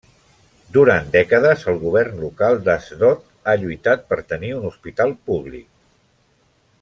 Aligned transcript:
Durant 0.77 1.11
dècades 1.15 1.65
el 1.73 1.77
govern 1.83 2.17
local 2.23 2.57
d'Asdod 2.69 3.21
ha 3.45 3.55
lluitat 3.65 4.09
per 4.15 4.19
tenir 4.35 4.53
un 4.61 4.69
hospital 4.71 5.17
públic. 5.29 5.69